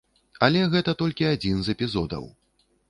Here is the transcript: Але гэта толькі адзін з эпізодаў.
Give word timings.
Але 0.47 0.63
гэта 0.73 0.95
толькі 1.03 1.31
адзін 1.35 1.63
з 1.69 1.77
эпізодаў. 1.77 2.29